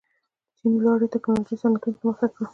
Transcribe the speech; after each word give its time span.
چین 0.57 0.73
لوړې 0.83 1.07
تکنالوژۍ 1.13 1.55
صنعتونو 1.61 1.95
ته 1.99 2.03
مخه 2.07 2.27
کړه. 2.35 2.45